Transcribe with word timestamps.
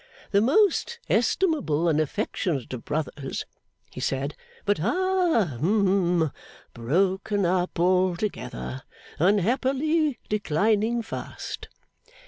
'The 0.31 0.41
most 0.41 0.97
estimable 1.11 1.87
and 1.87 1.99
affectionate 1.99 2.73
of 2.73 2.83
brothers,' 2.83 3.45
he 3.91 3.99
said, 4.01 4.35
'but 4.65 4.79
ha, 4.79 5.57
hum 5.59 6.31
broken 6.73 7.45
up 7.45 7.79
altogether. 7.79 8.81
Unhappily, 9.19 10.17
declining 10.27 11.03
fast. 11.03 11.67